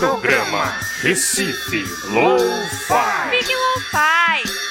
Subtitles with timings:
[0.00, 3.36] Programa Recife Lo-Fi.
[3.36, 4.70] Fique Lo-Fi.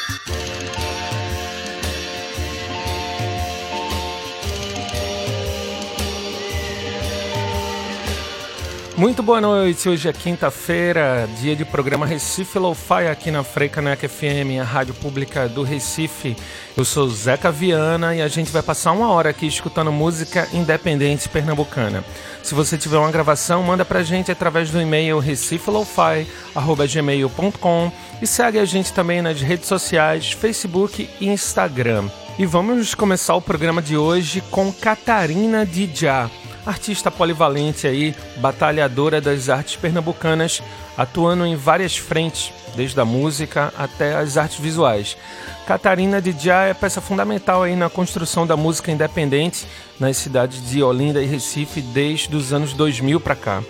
[8.97, 14.59] Muito boa noite, hoje é quinta-feira, dia de programa Recife Lo-Fi aqui na Freicaneca FM,
[14.59, 16.35] a rádio pública do Recife.
[16.79, 21.27] Eu sou Zeca Viana e a gente vai passar uma hora aqui escutando música independente
[21.27, 22.05] pernambucana.
[22.41, 28.63] Se você tiver uma gravação, manda pra gente através do e-mail recifelofi.gmail.com e segue a
[28.63, 32.05] gente também nas redes sociais, Facebook e Instagram.
[32.37, 36.29] E vamos começar o programa de hoje com Catarina Dijá
[36.65, 40.61] artista polivalente aí, batalhadora das artes pernambucanas,
[40.97, 45.17] atuando em várias frentes, desde a música até as artes visuais.
[45.65, 49.67] Catarina Dijá é peça fundamental aí na construção da música independente
[49.99, 53.63] nas cidades de Olinda e Recife desde os anos 2000 para cá.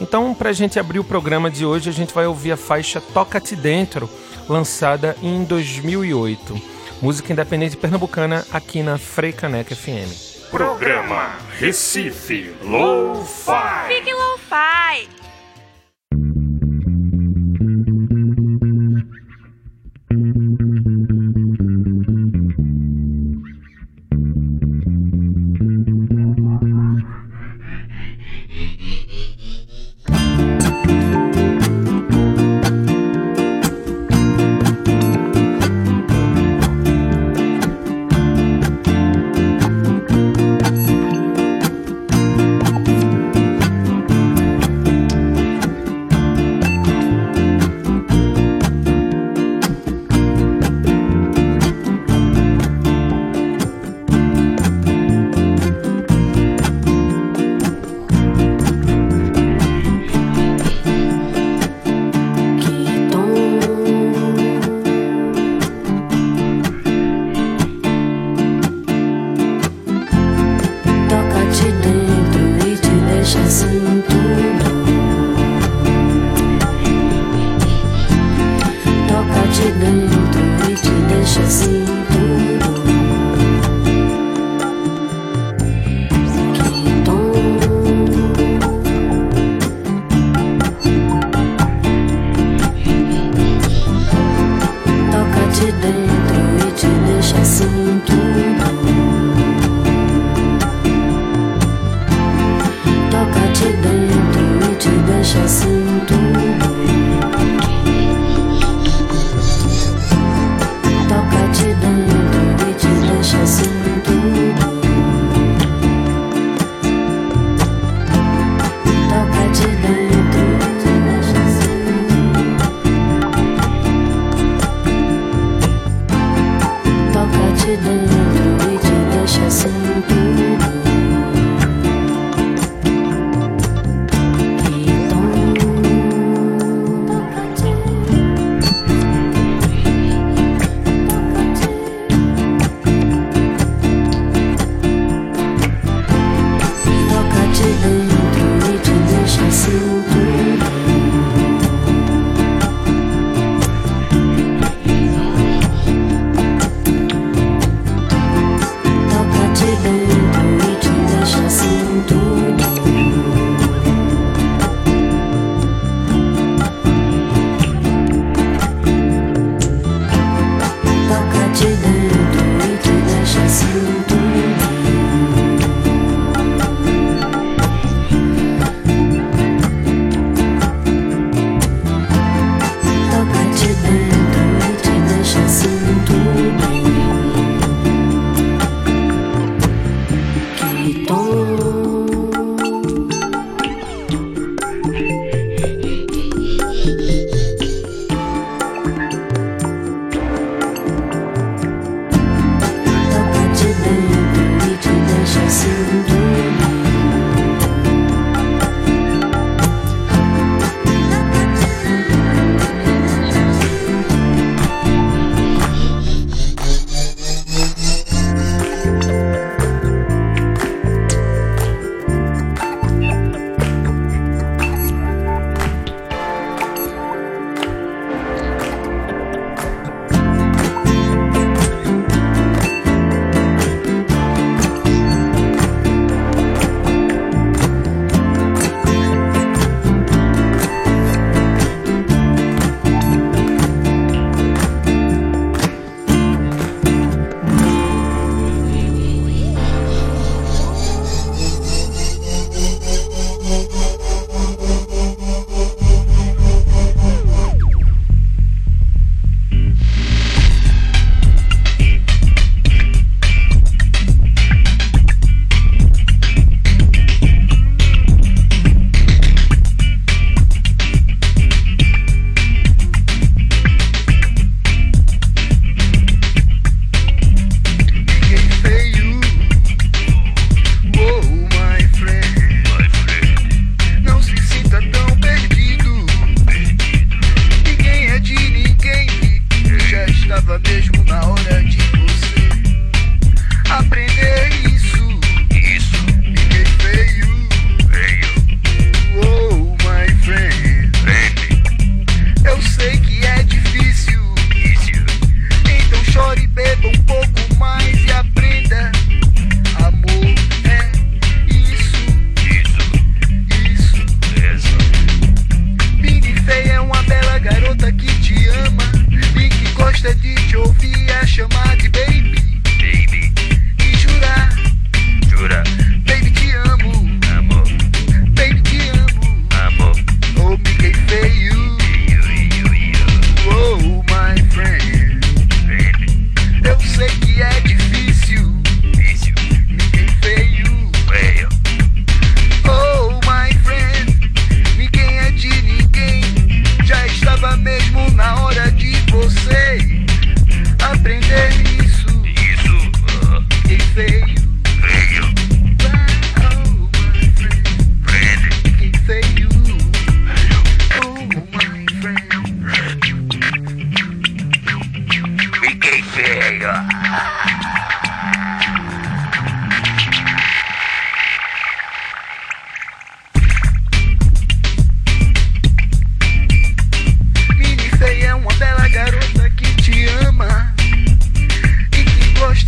[0.00, 3.00] Então, para a gente abrir o programa de hoje, a gente vai ouvir a faixa
[3.00, 4.08] Toca-te Dentro,
[4.48, 6.60] lançada em 2008.
[7.00, 10.25] Música independente pernambucana aqui na Freicaneca FM.
[10.50, 13.88] Programa Recife Lo-Fi.
[13.88, 15.25] Fique Lo-Fi.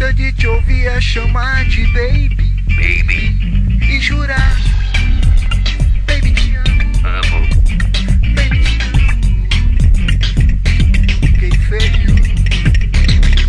[0.09, 2.31] gosta de te ouvir é chamar de baby.
[2.77, 3.37] Baby.
[3.83, 4.57] E jurar.
[6.07, 6.83] Baby, te amo.
[7.05, 7.49] Amo.
[8.35, 9.09] Baby, te amo.
[11.21, 12.17] Fiquei feio.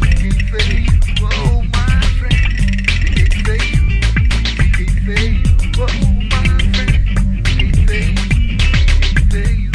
[0.02, 0.92] Fiquei feio.
[1.22, 2.52] Oh, my friend.
[3.04, 3.82] Fiquei feio.
[4.58, 5.42] Fiquei feio.
[5.78, 7.04] Oh, my friend.
[7.46, 8.16] Fiquei feio.
[9.02, 9.72] Fiquei feio.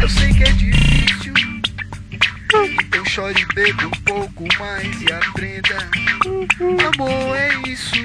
[0.00, 1.34] Eu sei que é difícil.
[2.92, 4.07] Eu choro e bebo
[4.58, 5.90] mais e aprenda.
[6.94, 7.97] Amor é isso.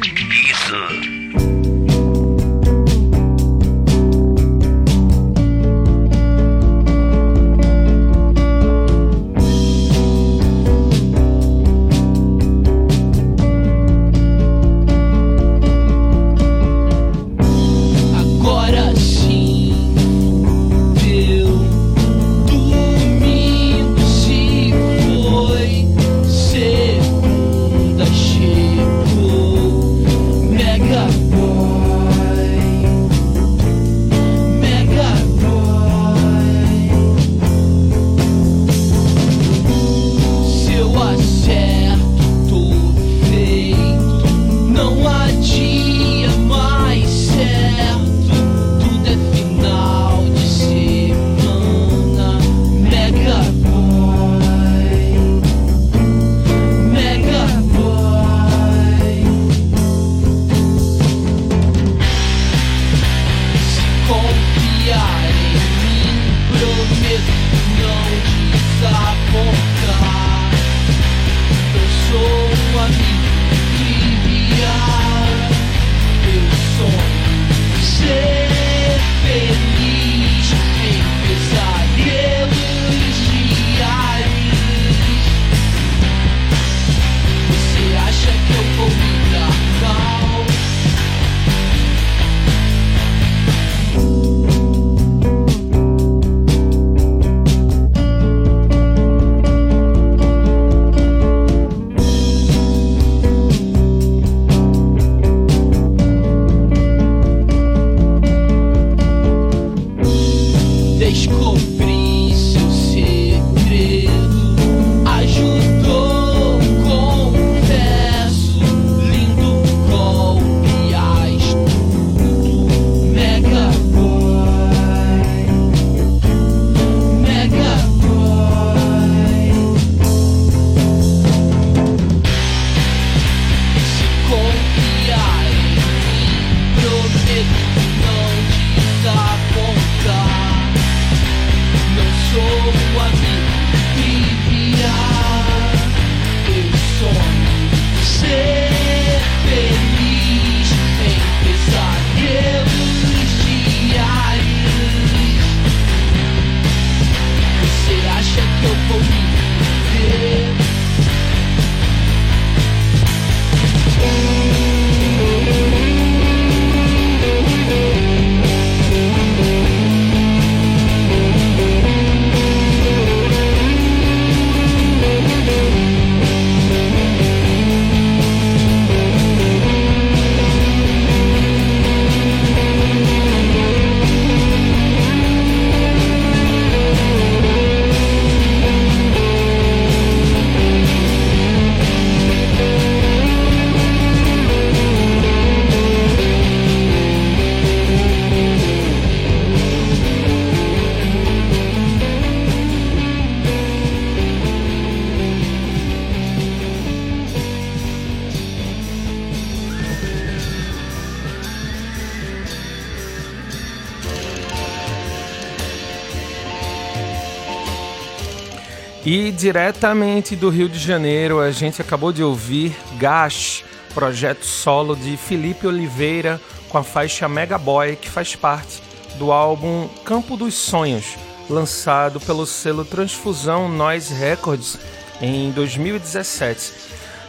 [219.33, 225.67] Diretamente do Rio de Janeiro, a gente acabou de ouvir Gash, projeto solo de Felipe
[225.67, 228.81] Oliveira com a faixa Mega Boy, que faz parte
[229.15, 231.17] do álbum Campo dos Sonhos,
[231.49, 234.77] lançado pelo selo Transfusão Noise Records
[235.21, 236.73] em 2017.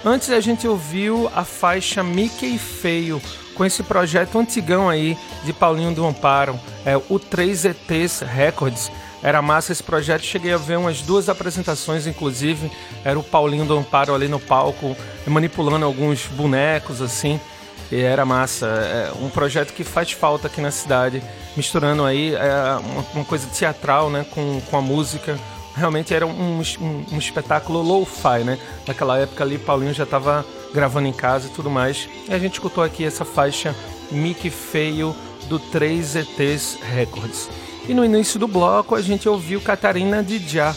[0.05, 3.21] Antes a gente ouviu a faixa Mickey Feio,
[3.55, 8.91] com esse projeto antigão aí de Paulinho do Amparo, é o 3ETs Records.
[9.25, 12.71] Era massa esse projeto, cheguei a ver umas duas apresentações, inclusive.
[13.03, 14.95] Era o Paulinho do Amparo ali no palco,
[15.27, 17.41] manipulando alguns bonecos assim.
[17.91, 18.67] E era massa.
[18.67, 21.23] É um projeto que faz falta aqui na cidade,
[21.57, 25.39] misturando aí é, uma, uma, coisa teatral né, com, com a música.
[25.75, 28.59] Realmente era um, um, um espetáculo low-fi, né?
[28.87, 32.11] Naquela época ali, Paulinho já estava gravando em casa e tudo mais.
[32.29, 33.75] E a gente escutou aqui essa faixa
[34.11, 35.17] Mickey Feio
[35.49, 37.49] do 3ETs Records.
[37.87, 40.75] E no início do bloco a gente ouviu Catarina Dijá,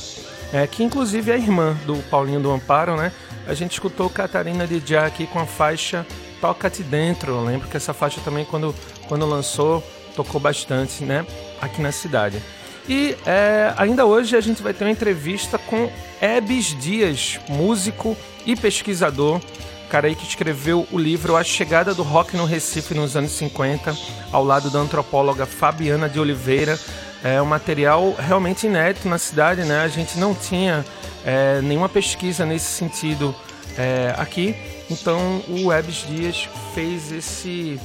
[0.52, 3.14] é, que inclusive é irmã do Paulinho do Amparo, né?
[3.48, 6.06] A gente escutou Catarina Dijá aqui com a faixa
[6.42, 7.32] Toca-te Dentro.
[7.32, 8.76] Eu lembro que essa faixa também, quando,
[9.08, 9.82] quando lançou,
[10.16, 11.26] tocou bastante, né?
[11.62, 12.42] Aqui na cidade.
[12.90, 15.90] E é, ainda hoje a gente vai ter uma entrevista com
[16.22, 19.42] Ebes Dias, músico e pesquisador,
[19.88, 23.96] cara aí que escreveu o livro A Chegada do Rock no Recife nos anos 50,
[24.32, 26.78] ao lado da antropóloga Fabiana de Oliveira.
[27.24, 29.82] É um material realmente inédito na cidade, né?
[29.82, 30.86] A gente não tinha
[31.26, 33.34] é, nenhuma pesquisa nesse sentido
[33.78, 34.56] é, aqui,
[34.90, 37.80] então o Ebes Dias fez esse,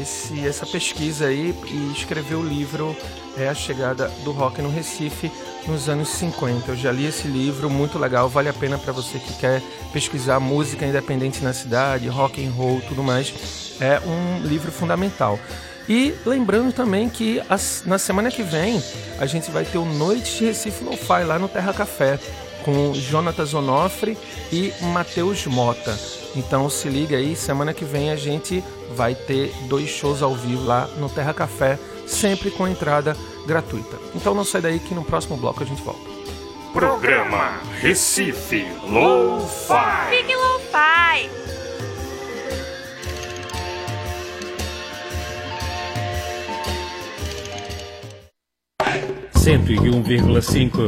[0.00, 2.96] esse, essa pesquisa aí e escreveu o livro
[3.36, 5.30] é A Chegada do Rock no Recife
[5.68, 6.72] nos anos 50.
[6.72, 10.40] Eu já li esse livro, muito legal, vale a pena para você que quer pesquisar
[10.40, 13.76] música independente na cidade, rock and roll, tudo mais.
[13.80, 15.38] É um livro fundamental.
[15.88, 18.82] E lembrando também que as, na semana que vem
[19.18, 22.18] a gente vai ter o Noite de Recife Lo-Fi lá no Terra Café
[22.64, 24.18] com Jonatas Onofre
[24.52, 25.98] e Matheus Mota.
[26.36, 28.62] Então se liga aí, semana que vem a gente
[28.94, 33.16] vai ter dois shows ao vivo lá no Terra Café, sempre com entrada
[33.48, 33.98] gratuita.
[34.14, 36.00] Então não sai daí que no próximo bloco a gente volta.
[36.72, 40.10] Programa Recife Lo-Fi.
[40.10, 41.30] Fique Lo-Fi.
[49.32, 50.82] Cento e um vírgula cinco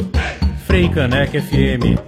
[0.67, 1.99] Frei Caneca FM.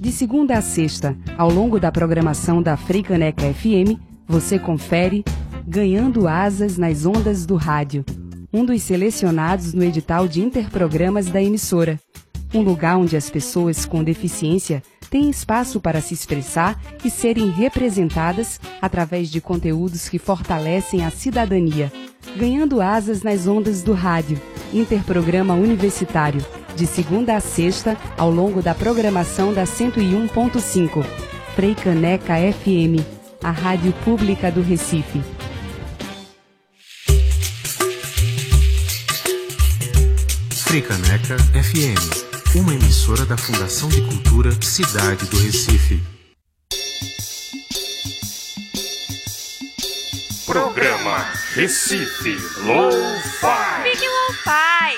[0.00, 5.22] De segunda a sexta, ao longo da programação da Freicaneca FM, você confere
[5.70, 8.02] Ganhando Asas nas Ondas do Rádio,
[8.50, 12.00] um dos selecionados no edital de interprogramas da emissora.
[12.54, 18.58] Um lugar onde as pessoas com deficiência têm espaço para se expressar e serem representadas
[18.80, 21.92] através de conteúdos que fortalecem a cidadania.
[22.34, 24.40] Ganhando Asas nas Ondas do Rádio,
[24.72, 26.40] interprograma universitário
[26.74, 31.04] de segunda a sexta, ao longo da programação da 101.5.
[31.54, 33.04] Frei Caneca FM,
[33.44, 35.20] a rádio pública do Recife.
[40.68, 45.98] Fricaneca FM, uma emissora da Fundação de Cultura Cidade do Recife.
[50.44, 53.82] Programa Recife Lo-Fi.
[53.82, 54.96] Fique Lo-Fi.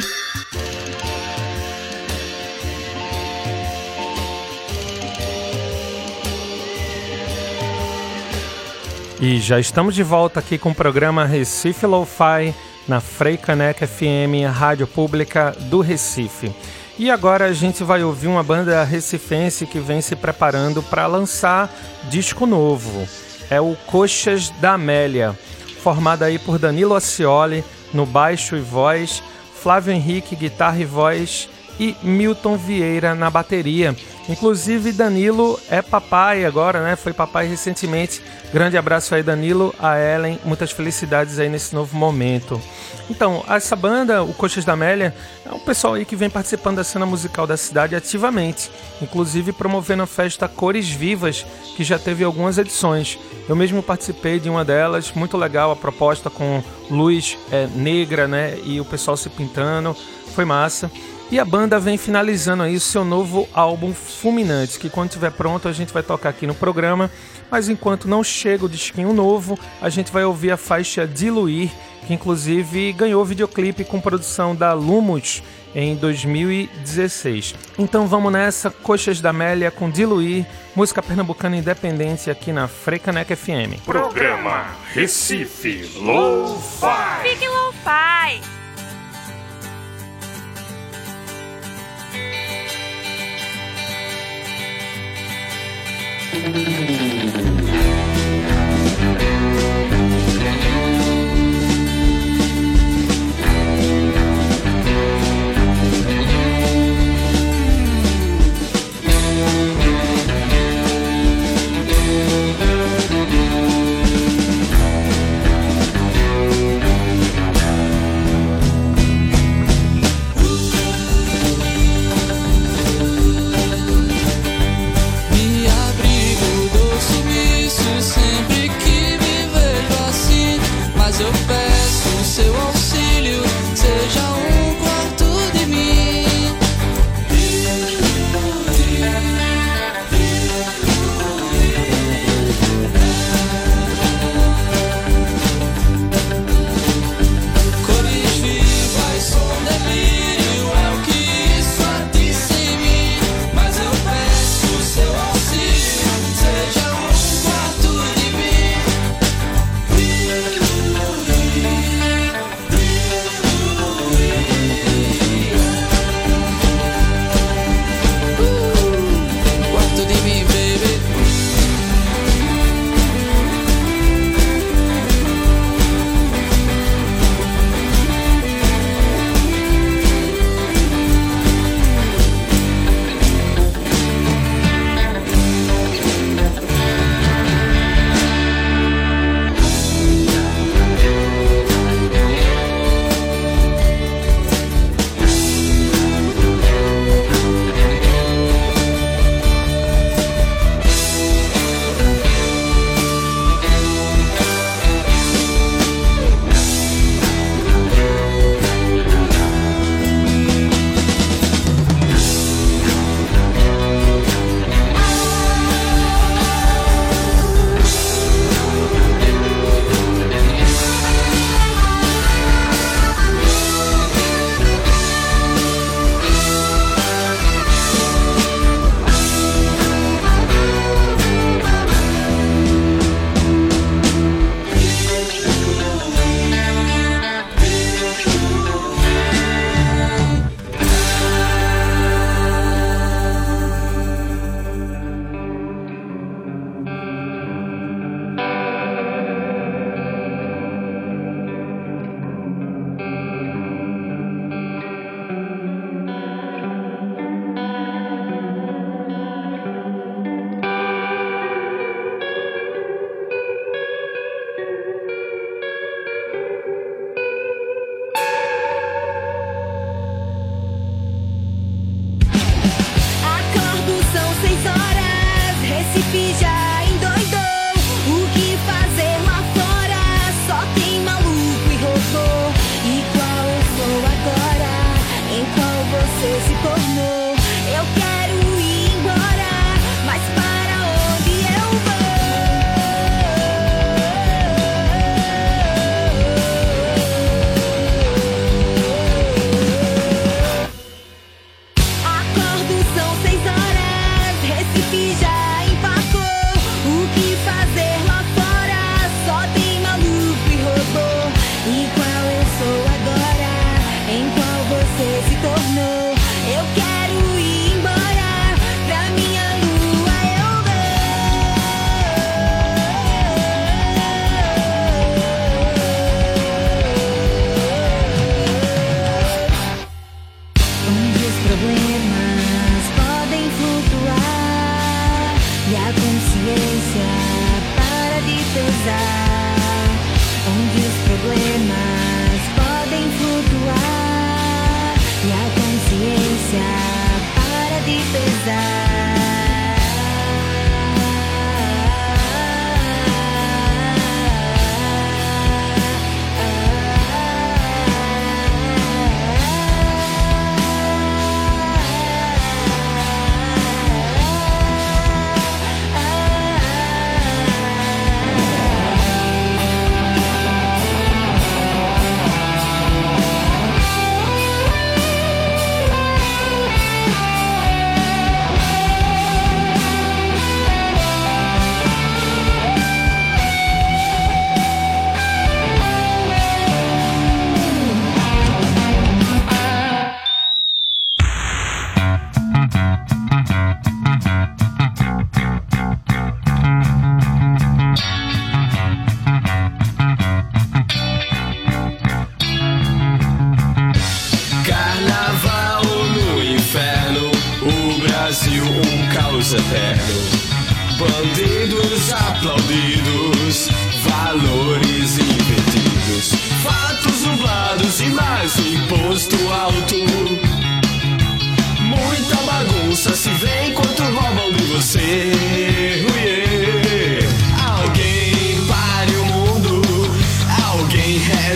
[9.20, 12.52] E já estamos de volta aqui com o programa Recife Lo-Fi
[12.90, 16.52] na Frei Caneca FM, rádio pública do Recife.
[16.98, 21.72] E agora a gente vai ouvir uma banda recifense que vem se preparando para lançar
[22.08, 23.06] disco novo.
[23.48, 25.38] É o Coxas da Amélia,
[25.80, 27.62] formada aí por Danilo Ascioli
[27.94, 29.22] no baixo e voz,
[29.54, 31.48] Flávio Henrique guitarra e voz
[31.80, 33.96] e Milton Vieira na bateria.
[34.28, 36.94] Inclusive Danilo é papai agora, né?
[36.94, 38.22] Foi papai recentemente.
[38.52, 42.60] Grande abraço aí Danilo, a Ellen, muitas felicidades aí nesse novo momento.
[43.08, 45.12] Então, essa banda, o Coxas da Amélia,
[45.44, 48.70] é um pessoal aí que vem participando da cena musical da cidade ativamente,
[49.02, 51.44] inclusive promovendo a festa Cores Vivas,
[51.76, 53.18] que já teve algumas edições.
[53.48, 58.56] Eu mesmo participei de uma delas, muito legal a proposta com luz é, negra, né?
[58.64, 59.96] E o pessoal se pintando,
[60.30, 60.90] foi massa.
[61.30, 65.68] E a banda vem finalizando aí o seu novo álbum Fulminantes, que quando estiver pronto
[65.68, 67.08] a gente vai tocar aqui no programa.
[67.48, 71.70] Mas enquanto não chega o disquinho novo, a gente vai ouvir a faixa Diluir,
[72.04, 75.40] que inclusive ganhou videoclipe com produção da Lumos
[75.72, 77.54] em 2016.
[77.78, 80.44] Então vamos nessa, Coxas da Amélia com Diluir,
[80.74, 83.84] música pernambucana independente aqui na Frecanec FM.
[83.84, 87.22] Programa Recife Lo-Fi.
[87.22, 88.59] Fique Lo-Fi.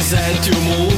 [0.05, 0.94] Alguém resete o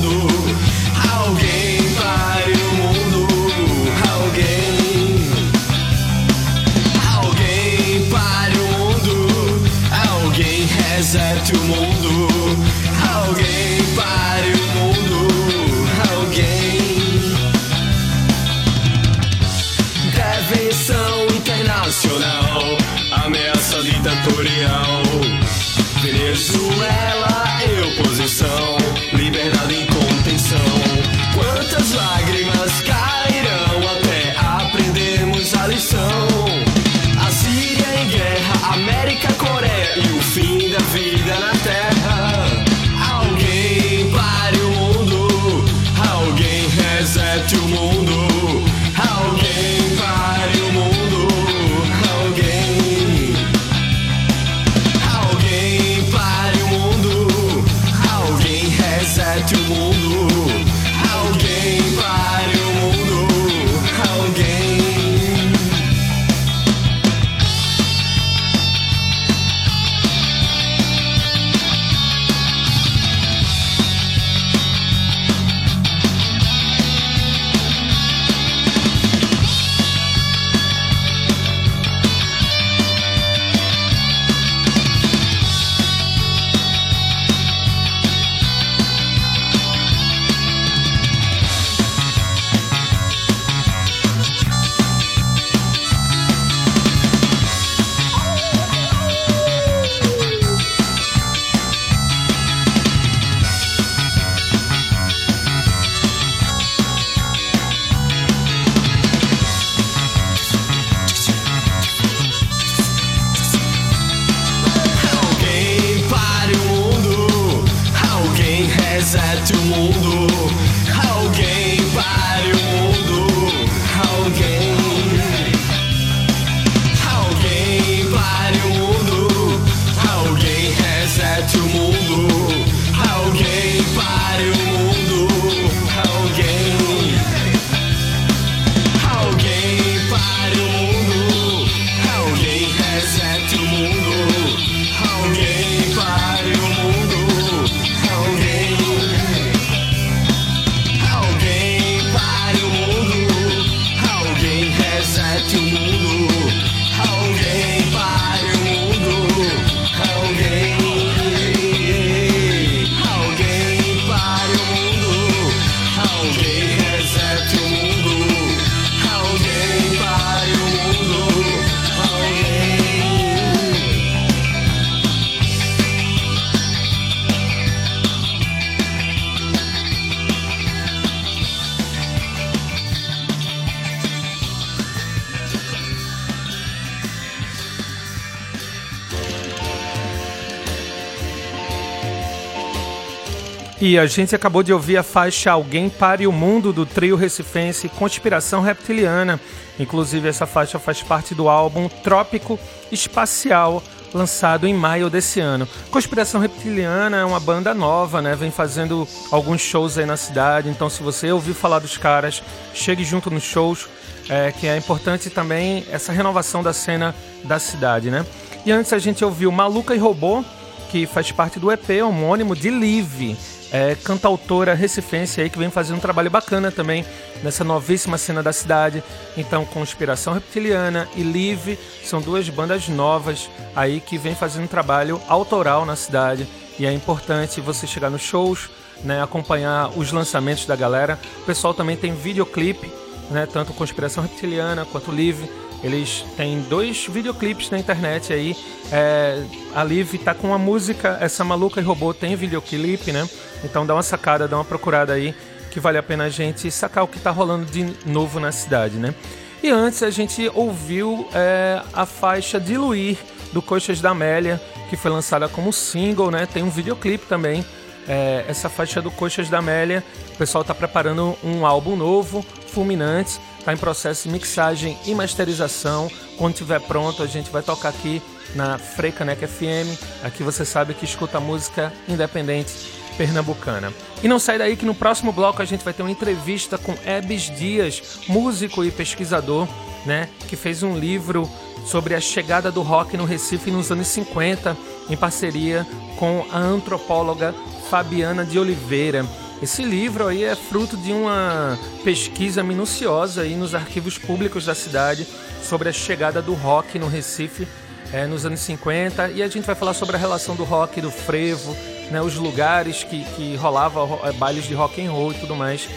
[193.88, 197.88] E a gente acabou de ouvir a faixa Alguém Pare o Mundo do trio recifense
[197.88, 199.40] Conspiração Reptiliana.
[199.78, 202.58] Inclusive, essa faixa faz parte do álbum Trópico
[202.90, 203.80] Espacial,
[204.12, 205.68] lançado em maio desse ano.
[205.88, 208.34] Conspiração Reptiliana é uma banda nova, né?
[208.34, 210.68] Vem fazendo alguns shows aí na cidade.
[210.68, 212.42] Então, se você ouviu falar dos caras,
[212.74, 213.86] chegue junto nos shows,
[214.28, 218.26] é, que é importante também essa renovação da cena da cidade, né?
[218.64, 220.44] E antes a gente ouviu Maluca e Robô,
[220.90, 223.36] que faz parte do EP homônimo de Live,
[223.72, 227.04] é, cantautora recifense aí que vem fazendo um trabalho bacana também
[227.42, 229.02] nessa novíssima cena da cidade.
[229.36, 235.20] Então, Conspiração Reptiliana e Live são duas bandas novas aí que vem fazendo um trabalho
[235.28, 236.46] autoral na cidade
[236.78, 238.68] e é importante você chegar nos shows,
[239.02, 241.18] né, acompanhar os lançamentos da galera.
[241.42, 242.90] O pessoal também tem videoclipe,
[243.30, 245.48] né, tanto Conspiração Reptiliana quanto Live.
[245.86, 248.56] Eles têm dois videoclipes na internet aí.
[248.90, 249.40] É,
[249.72, 253.28] a Liv tá com uma música, essa maluca e robô tem videoclipe, né?
[253.62, 255.32] Então dá uma sacada, dá uma procurada aí,
[255.70, 258.96] que vale a pena a gente sacar o que tá rolando de novo na cidade,
[258.96, 259.14] né?
[259.62, 263.16] E antes a gente ouviu é, a faixa Diluir
[263.52, 266.46] do Coxas da Amélia, que foi lançada como single, né?
[266.46, 267.64] Tem um videoclipe também.
[268.08, 270.02] É, essa faixa do Coxas da Amélia,
[270.34, 276.08] o pessoal tá preparando um álbum novo, Fulminante, tá em processo de mixagem e masterização.
[276.38, 278.22] Quando estiver pronto, a gente vai tocar aqui
[278.54, 280.00] na Freicaneca FM.
[280.22, 282.72] Aqui você sabe que escuta música independente
[283.18, 283.92] pernambucana.
[284.22, 286.94] E não sai daí que no próximo bloco a gente vai ter uma entrevista com
[287.04, 289.66] Ebes Dias, músico e pesquisador,
[290.04, 291.50] né, que fez um livro
[291.84, 294.76] sobre a chegada do rock no Recife nos anos 50,
[295.10, 295.84] em parceria
[296.20, 297.52] com a antropóloga
[297.90, 299.26] Fabiana de Oliveira.
[299.62, 305.26] Esse livro aí é fruto de uma pesquisa minuciosa aí nos arquivos públicos da cidade
[305.62, 307.66] sobre a chegada do rock no Recife
[308.12, 311.10] é, nos anos 50 e a gente vai falar sobre a relação do rock, do
[311.10, 311.74] frevo,
[312.10, 315.88] né, os lugares que, que rolava é, bailes de rock and roll e tudo mais,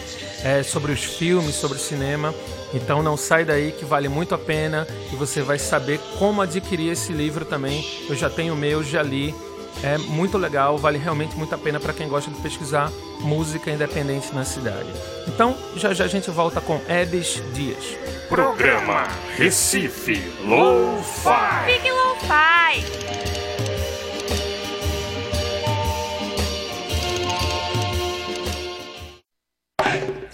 [0.44, 2.34] é, sobre os filmes, sobre o cinema.
[2.74, 6.92] Então não sai daí que vale muito a pena e você vai saber como adquirir
[6.92, 7.86] esse livro também.
[8.08, 9.36] Eu já tenho o meu, já li.
[9.82, 14.34] É muito legal, vale realmente muito a pena para quem gosta de pesquisar música independente
[14.34, 14.90] na cidade.
[15.28, 17.98] Então, já já a gente volta com Ebes Dias.
[18.28, 21.66] Programa Recife Lo-Fi.
[21.66, 23.10] Big Lo-Fi.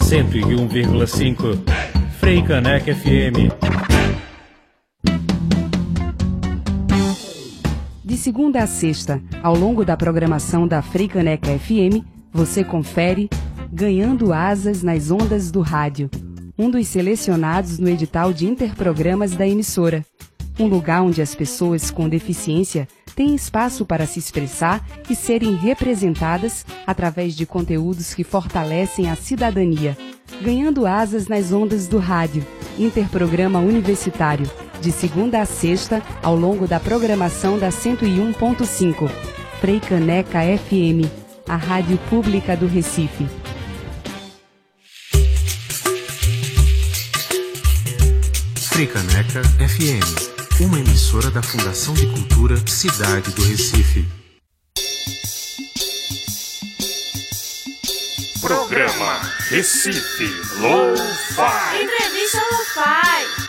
[0.03, 1.45] Cento e um vírgula cinco.
[2.19, 3.94] Frei Caneca FM.
[8.25, 13.29] Segunda a sexta, ao longo da programação da Freicaneca FM, você confere
[13.71, 16.09] Ganhando Asas nas Ondas do Rádio,
[16.57, 20.03] um dos selecionados no edital de interprogramas da emissora.
[20.59, 26.65] Um lugar onde as pessoas com deficiência têm espaço para se expressar e serem representadas
[26.87, 29.95] através de conteúdos que fortalecem a cidadania.
[30.41, 32.43] Ganhando Asas nas Ondas do Rádio,
[32.79, 34.49] interprograma universitário,
[34.85, 39.09] de segunda a sexta, ao longo da programação da 101.5.
[39.59, 41.09] Frei Caneca FM,
[41.49, 43.27] a rádio pública do Recife.
[48.69, 54.05] Fricaneca FM, uma emissora da Fundação de Cultura Cidade do Recife.
[58.39, 59.19] Programa
[59.49, 60.27] Recife
[60.59, 61.81] Lo-Fi.
[61.81, 63.44] Entrevista Lo-Fi.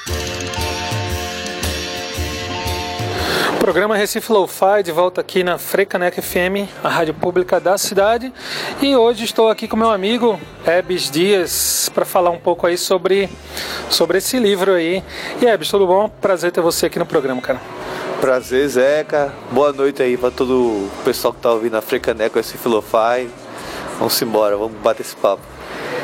[3.58, 8.32] Programa Recife Lo-Fi de volta aqui na Frecanec FM, a rádio pública da cidade.
[8.80, 13.28] E hoje estou aqui com meu amigo Ebes Dias para falar um pouco aí sobre,
[13.90, 15.02] sobre esse livro aí.
[15.40, 16.08] E Ebes, tudo bom?
[16.08, 17.60] Prazer ter você aqui no programa, cara.
[18.20, 19.32] Prazer, Zeca.
[19.50, 23.28] Boa noite aí para todo o pessoal que tá ouvindo a Frecaneco esse Filofy.
[23.98, 25.55] Vamos embora, vamos bater esse papo.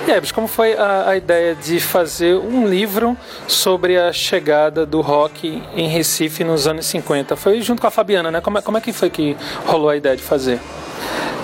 [0.06, 5.00] E Ebes, como foi a, a, ideia de fazer um livro sobre a chegada do
[5.00, 7.36] rock em Recife nos anos 50?
[7.36, 8.40] Foi junto com a Fabiana, né?
[8.40, 10.58] Como é, como é que foi que rolou a ideia de fazer?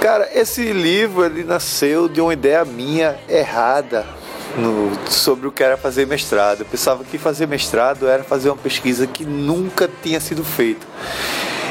[0.01, 4.05] Cara, esse livro ele nasceu de uma ideia minha errada
[4.57, 6.61] no, sobre o que era fazer mestrado.
[6.61, 10.85] Eu pensava que fazer mestrado era fazer uma pesquisa que nunca tinha sido feita.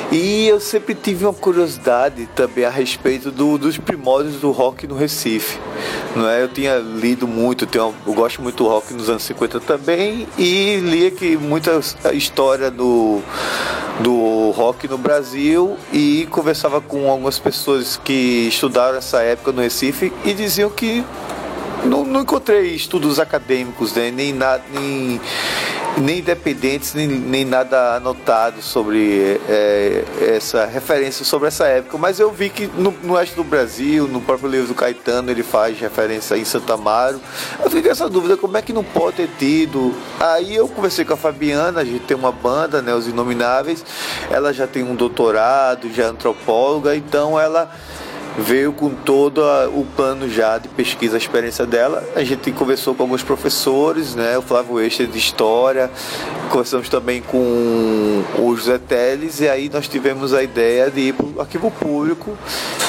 [0.10, 4.96] E eu sempre tive uma curiosidade também a respeito do, dos primórdios do rock no
[4.96, 5.60] Recife.
[6.16, 6.42] Não é?
[6.42, 10.78] Eu tinha lido muito, tenho, eu gosto muito do rock nos anos 50 também, e
[10.78, 11.82] lia que muita
[12.14, 13.22] história do,
[14.00, 20.14] do rock no Brasil e conversava com algumas pessoas que estudaram essa época no Recife
[20.24, 21.04] e diziam que
[21.84, 24.10] não, não encontrei estudos acadêmicos, né?
[24.10, 25.20] nem, nada, nem,
[26.00, 30.04] nem independentes, nem, nem nada anotado sobre é,
[30.36, 31.98] essa referência sobre essa época.
[31.98, 35.44] Mas eu vi que no, no oeste do Brasil, no próprio livro do Caetano, ele
[35.44, 37.20] faz referência em Santa Amaro.
[37.60, 39.94] Eu fiquei com essa dúvida, como é que não pode ter tido?
[40.20, 43.84] Aí eu conversei com a Fabiana, a gente tem uma banda, né, Os Inomináveis.
[44.30, 47.72] Ela já tem um doutorado, já é antropóloga, então ela
[48.38, 49.42] veio com todo
[49.74, 52.08] o plano já de pesquisa, a experiência dela.
[52.16, 54.38] A gente conversou com alguns professores, né?
[54.38, 55.90] O Flávio Extra de História,
[56.50, 61.26] conversamos também com o José Teles, e aí nós tivemos a ideia de ir para
[61.26, 62.38] o arquivo público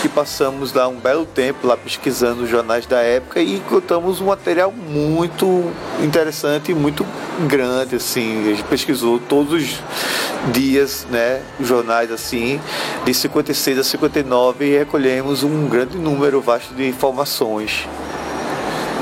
[0.05, 4.27] e passamos lá um belo tempo lá pesquisando os jornais da época e encontramos um
[4.27, 5.65] material muito
[6.03, 7.07] interessante e muito
[7.49, 8.43] grande, assim.
[8.43, 9.81] A gente pesquisou todos os
[10.53, 11.43] dias, né?
[11.61, 12.61] Jornais assim,
[13.05, 17.87] de 56 a 59 e recolhemos um grande número vasto de informações.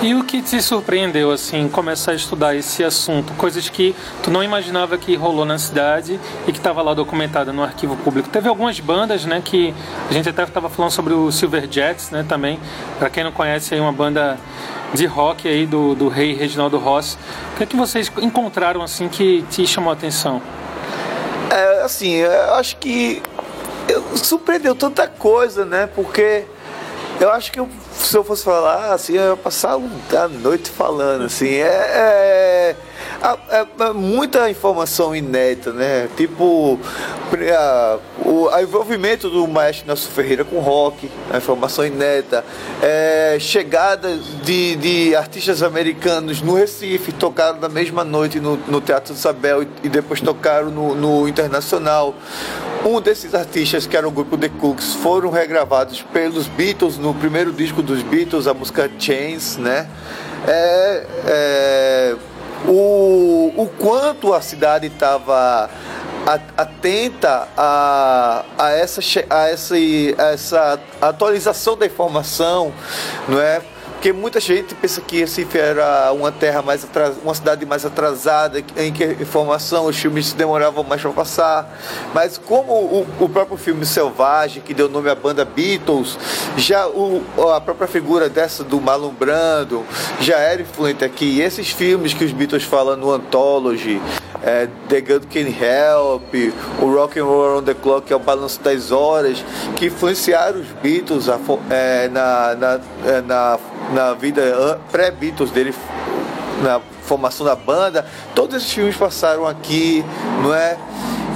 [0.02, 3.32] E o que te surpreendeu, assim, começar a estudar esse assunto?
[3.32, 7.62] Coisas que tu não imaginava que rolou na cidade e que estava lá documentada no
[7.62, 8.28] arquivo público.
[8.28, 9.74] Teve algumas bandas, né, que
[10.10, 12.60] a gente até estava falando sobre o Silver Jets, né, também.
[12.98, 14.38] Para quem não conhece, aí uma banda
[14.92, 17.18] de rock aí do, do rei Reginaldo Ross.
[17.54, 20.42] O que é que vocês encontraram, assim, que te chamou a atenção?
[21.50, 23.22] É, assim, eu acho que
[24.16, 25.88] surpreendeu tanta coisa, né?
[25.94, 26.44] Porque
[27.20, 27.68] eu acho que eu,
[27.98, 31.54] se eu fosse falar assim, eu ia passar a noite falando, assim.
[31.54, 32.76] É, é,
[33.22, 36.08] a- a- muita informação inédita, né?
[36.16, 36.78] Tipo,
[37.56, 42.44] a- o a envolvimento do maestro Nelson Ferreira com rock, a informação inédita,
[42.82, 49.14] é, chegada de, de artistas americanos no Recife, tocaram na mesma noite no, no Teatro
[49.14, 52.14] Isabel e, e depois tocaram no, no Internacional.
[52.86, 57.50] Um desses artistas, que era o grupo The Cooks, foram regravados pelos Beatles no primeiro
[57.50, 59.88] disco dos Beatles, a música Chains, né?
[60.46, 62.16] É, é,
[62.64, 65.68] o, o quanto a cidade estava
[66.56, 72.72] atenta a, a, essa, a, essa, a essa atualização da informação,
[73.26, 73.62] não é?
[73.96, 76.86] Porque muita gente pensa que Recife era uma terra mais
[77.24, 81.78] uma cidade mais atrasada, em que a informação, os filmes demoravam mais para passar.
[82.14, 86.18] Mas como o, o próprio filme Selvagem, que deu nome à banda Beatles,
[86.56, 89.84] já o, a própria figura dessa do Marlon Brando
[90.20, 91.38] já era influente aqui.
[91.38, 94.00] E esses filmes que os Beatles falam no Anthology,
[94.42, 96.34] é, The God Can Help,
[96.80, 100.60] o Rock and Roll on the Clock, que é o Balanço das Horas, que influenciaram
[100.60, 101.38] os Beatles a
[101.70, 103.58] é, na, na, é, na,
[103.92, 105.74] na vida pré-Beatles dele,
[106.62, 108.04] na formação da banda.
[108.34, 110.04] Todos esses filmes passaram aqui,
[110.42, 110.76] não é?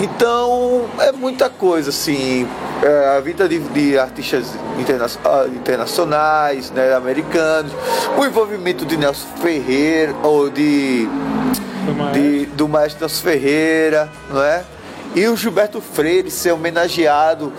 [0.01, 2.49] Então é muita coisa, assim.
[2.83, 4.47] É, a vida de, de artistas
[4.79, 7.71] interna- ah, internacionais, né, americanos,
[8.17, 11.07] o envolvimento de Nelson Ferreira, ou de
[12.13, 14.65] de- do maestro Nelson Ferreira, não é?
[15.15, 17.53] E o Gilberto Freire ser homenageado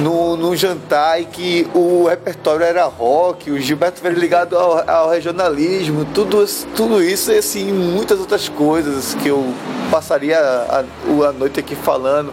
[0.00, 5.08] no, no jantar e que o repertório era rock, o Gilberto Freire ligado ao, ao
[5.10, 9.54] regionalismo, tudo, isso- tudo isso e assim, muitas outras coisas que eu
[9.92, 10.80] passaria a,
[11.28, 12.32] a noite aqui falando.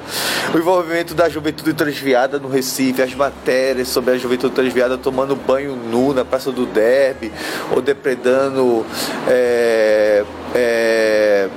[0.53, 5.75] O envolvimento da juventude transviada no Recife, as matérias sobre a juventude transviada tomando banho
[5.75, 7.31] nu na Praça do Derby,
[7.71, 8.83] ou depredando.
[9.27, 10.23] é,
[10.55, 11.49] é,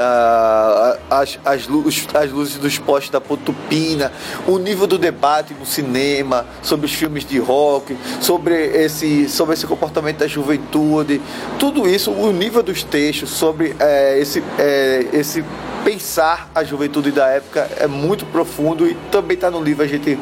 [0.00, 4.10] ah, as, as, luz, as luzes dos postes da Potupina,
[4.46, 9.66] o nível do debate no cinema, sobre os filmes de rock, sobre esse, sobre esse
[9.66, 11.20] comportamento da juventude,
[11.58, 15.44] tudo isso, o nível dos textos, sobre eh, esse, eh, esse
[15.84, 20.18] pensar a juventude da época é muito profundo e também está no livro a gente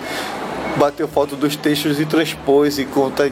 [0.77, 3.31] bateu foto dos textos e transpôs e conta.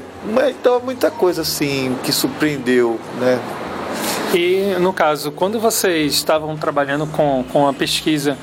[0.48, 3.38] Então é muita coisa assim que surpreendeu, né?
[4.34, 8.36] E, no caso, quando vocês estavam trabalhando com, com a pesquisa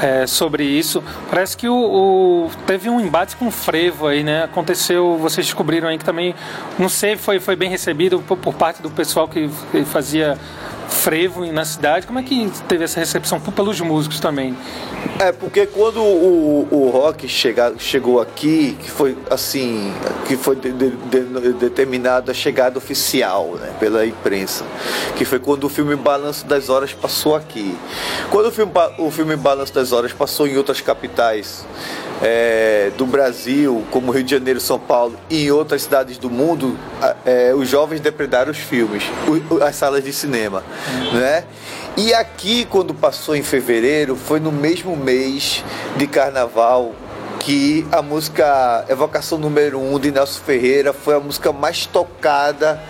[0.00, 4.44] é, sobre isso, parece que o, o- teve um embate com o frevo aí, né?
[4.44, 6.34] Aconteceu, vocês descobriram aí que também,
[6.78, 9.48] não sei, foi, foi bem recebido por, por parte do pessoal que,
[9.86, 10.38] fazia
[10.90, 12.06] frevo na cidade.
[12.06, 14.54] Como é que teve essa recepção pelos músicos também?
[15.18, 19.92] É, porque quando o, o rock chega, chegou aqui, que foi assim,
[20.26, 24.64] que foi de- de- de- determinada a chegada oficial né, pela imprensa,
[25.16, 27.76] que foi quando o filme Balanço das Horas passou aqui.
[28.30, 31.64] Quando o filme, o filme Balanço das Horas passou em outras capitais
[32.22, 36.76] é, do Brasil, como Rio de Janeiro, São Paulo e em outras cidades do mundo,
[37.24, 39.02] é, os jovens depredaram os filmes,
[39.66, 40.62] as salas de cinema,
[41.12, 41.44] né?
[41.96, 45.64] E aqui, quando passou em fevereiro, foi no mesmo mês
[45.96, 46.92] de carnaval
[47.40, 52.80] que a música Evocação número 1 um de Nelson Ferreira foi a música mais tocada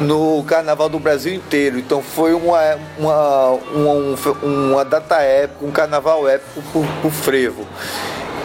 [0.00, 1.78] no carnaval do Brasil inteiro.
[1.78, 2.58] Então foi uma,
[2.98, 7.66] uma, uma, um- uma data épica, um carnaval épico por, por frevo.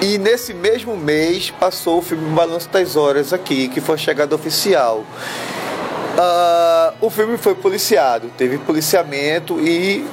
[0.01, 4.35] E nesse mesmo mês passou o filme Balanço das Horas aqui, que foi a chegada
[4.35, 5.03] oficial.
[6.17, 10.05] Ah, o filme foi policiado, teve policiamento e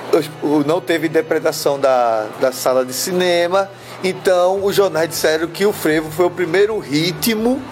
[0.42, 3.68] o- não teve depredação da, da sala de cinema.
[4.02, 7.62] Então os jornais disseram que o frevo foi o primeiro ritmo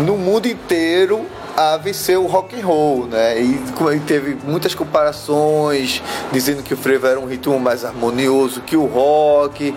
[0.00, 1.24] no mundo inteiro
[1.56, 3.40] a vencer o rock and roll, né?
[3.40, 3.60] E
[4.06, 9.74] teve muitas comparações dizendo que o frevo era um ritmo mais harmonioso que o rock.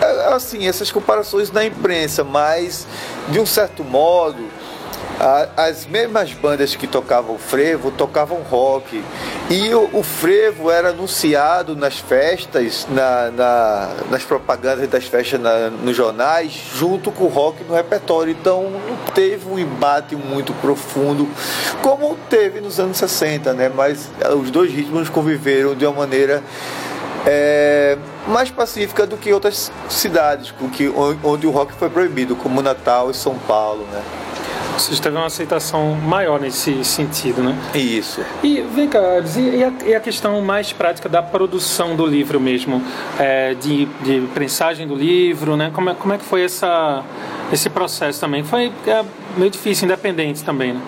[0.00, 2.86] É, Assim, essas comparações na imprensa, mas
[3.28, 4.44] de um certo modo
[5.56, 9.02] as mesmas bandas que tocavam frevo tocavam rock
[9.50, 15.70] e o, o frevo era anunciado nas festas, na, na- nas propagandas das festas na-
[15.70, 18.30] nos jornais, junto com o rock no repertório.
[18.30, 21.28] Então não teve um embate muito profundo
[21.82, 23.68] como teve nos anos 60, né?
[23.74, 26.42] Mas eh, os dois ritmos conviveram de uma maneira
[27.26, 27.98] é,
[28.28, 30.88] mais pacífica do que outras cidades, com que,
[31.24, 34.02] onde o rock foi proibido, como Natal e São Paulo, né?
[34.78, 37.58] Vocês teve uma aceitação maior nesse sentido, né?
[37.74, 38.20] Isso.
[38.44, 39.00] E vem cá,
[39.36, 42.80] e a, e a questão mais prática da produção do livro mesmo,
[43.18, 45.72] é, de, de prensagem do livro, né?
[45.74, 47.02] Como é, como é que foi essa,
[47.52, 48.44] esse processo também?
[48.44, 49.04] Foi é,
[49.36, 50.80] meio difícil, independente também, né?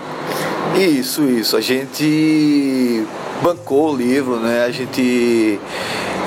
[0.79, 1.57] Isso, isso.
[1.57, 3.05] A gente
[3.43, 4.65] bancou o livro, né?
[4.67, 5.59] A gente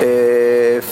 [0.02, 0.82] é,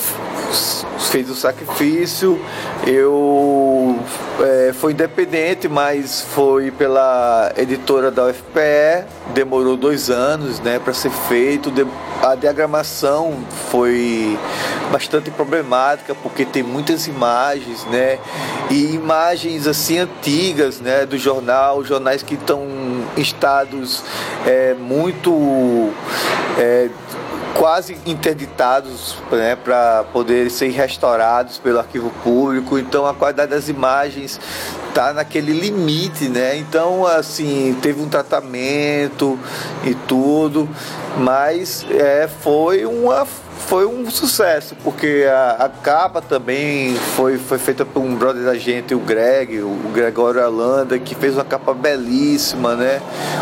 [1.10, 2.40] fez o sacrifício.
[2.86, 3.98] Eu
[4.40, 9.06] é, foi independente, mas foi pela editora da UFPE.
[9.34, 11.72] Demorou dois anos, né, para ser feito.
[12.22, 13.34] A diagramação
[13.70, 14.38] foi
[14.90, 18.18] bastante problemática porque tem muitas imagens, né,
[18.70, 22.62] e imagens assim antigas, né, do jornal, jornais que estão
[23.16, 24.02] em estados
[24.46, 25.90] é, muito
[26.58, 26.88] é,
[27.56, 32.78] quase interditados né, para poder ser restaurados pelo arquivo público.
[32.78, 34.40] Então a qualidade das imagens
[34.88, 36.56] está naquele limite, né?
[36.56, 39.38] Então assim teve um tratamento
[39.84, 40.68] e tudo,
[41.18, 43.26] mas é, foi uma
[43.72, 48.54] foi um sucesso, porque a, a capa também foi, foi feita por um brother da
[48.54, 53.00] gente, o Greg, o Gregório Alanda, que fez uma capa belíssima, né?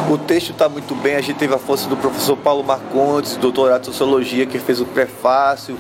[0.09, 3.83] O texto está muito bem, a gente teve a força do professor Paulo Marcondes, doutorado
[3.83, 5.77] em Sociologia, que fez o prefácio.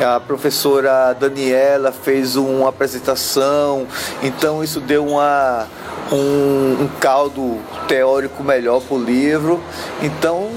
[0.00, 3.84] A professora Daniela fez uma apresentação,
[4.22, 5.66] então isso deu uma,
[6.12, 7.58] um, um caldo
[7.88, 9.60] teórico melhor para o livro.
[10.00, 10.52] Então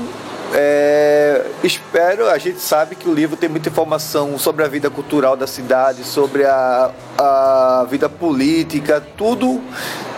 [0.53, 5.37] é, espero, a gente sabe que o livro tem muita informação sobre a vida cultural
[5.37, 9.61] da cidade, sobre a, a vida política, tudo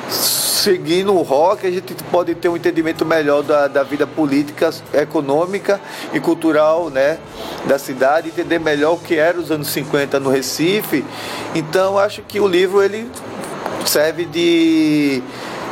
[0.09, 5.81] seguindo o rock, a gente pode ter um entendimento melhor da, da vida política, econômica
[6.13, 7.17] e cultural né,
[7.65, 11.03] da cidade, entender melhor o que era os anos 50 no Recife.
[11.55, 13.09] Então acho que o livro ele
[13.85, 15.23] serve de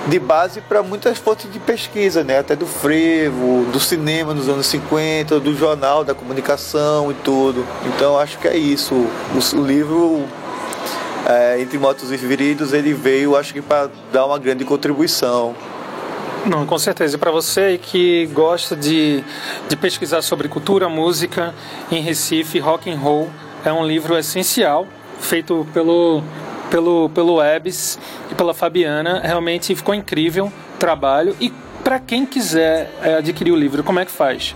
[0.10, 2.40] de base para muitas fontes de pesquisa, né?
[2.40, 7.66] até do frevo, do cinema nos anos 50, do jornal, da comunicação e tudo.
[7.86, 8.96] Então acho que é isso.
[8.96, 10.24] O, o livro,
[11.28, 15.56] é, Entre Motos e Viridos, ele veio, acho que para dar uma grande contribuição.
[16.46, 17.18] Não, com certeza.
[17.18, 19.24] Para você que gosta de,
[19.68, 21.54] de pesquisar sobre cultura, música
[21.92, 23.30] em Recife, rock and roll,
[23.64, 24.88] é um livro essencial,
[25.20, 26.24] feito pelo
[26.70, 28.00] pelo pelo Ebs
[28.32, 29.20] e pela Fabiana.
[29.20, 31.36] Realmente ficou incrível o trabalho.
[31.40, 31.52] E
[31.84, 34.56] para quem quiser é, adquirir o livro, como é que faz?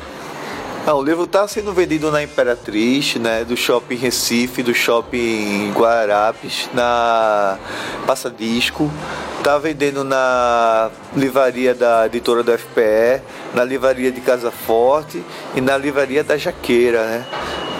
[0.85, 6.69] Ah, o livro está sendo vendido na Imperatriz, né, do Shopping Recife, do Shopping Guararapes,
[6.73, 7.57] na
[8.05, 8.91] Passadisco.
[9.37, 13.21] Está vendendo na livraria da editora da FPE,
[13.53, 15.23] na livraria de Casa Forte
[15.55, 17.25] e na livraria da Jaqueira, né?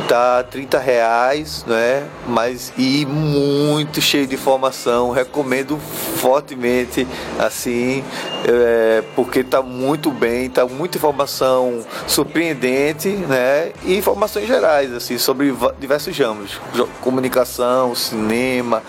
[0.08, 2.06] Tá 30 reais, né?
[2.28, 5.12] Mas e muito cheio de informação.
[5.12, 7.08] Recomendo fortemente,
[7.40, 8.04] assim,
[8.46, 12.93] é, porque tá muito bem, tá muita informação surpreendente,
[13.28, 13.72] né?
[13.84, 16.60] E informações gerais, assim, sobre diversos ramos,
[17.02, 18.82] comunicação, cinema,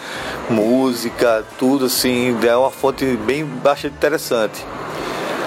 [0.49, 2.37] música, tudo assim.
[2.47, 4.65] É uma fonte bem bastante interessante.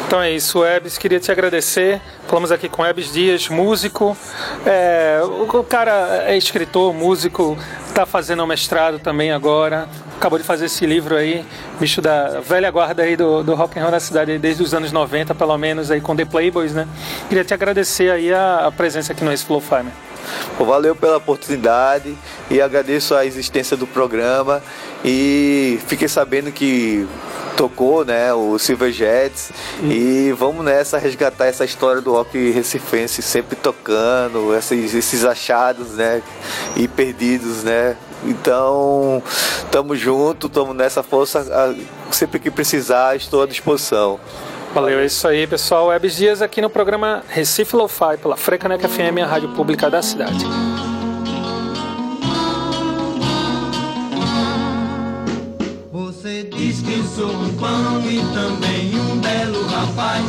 [0.07, 2.01] Então é isso, Ebs, queria te agradecer.
[2.27, 4.15] Falamos aqui com Ebs Dias, músico.
[4.65, 7.57] É, o, cara é escritor, músico,
[7.89, 9.85] está fazendo um mestrado também agora.
[10.15, 11.45] Acabou de fazer esse livro aí,
[11.77, 14.93] bicho da velha guarda aí do, do rock and roll na cidade desde os anos
[14.93, 16.87] 90, pelo menos, aí com The Playboys, né?
[17.27, 20.06] Queria te agradecer aí a, a presença aqui no Flow Fire.
[20.59, 22.15] Valeu pela oportunidade
[22.49, 24.61] e agradeço a existência do programa
[25.03, 27.07] e fiquei sabendo que
[27.55, 29.49] tocou, né, o Silver Jets
[29.83, 36.21] e vamos nessa resgatar essa história do rock recifense sempre tocando, esses, esses achados, né,
[36.75, 37.95] e perdidos, né.
[38.23, 39.21] Então,
[39.71, 41.73] tamo junto, tamo nessa força, a-
[42.13, 44.19] sempre que precisar, estou à disposição.
[44.77, 45.91] Valeu, é isso aí, pessoal.
[45.91, 50.45] Ebs Dias aqui no programa Recife Lo-Fi, pela Frecaneca FM, a rádio pública da cidade.
[55.91, 60.23] Você diz que sou um pão e também um belo rapaz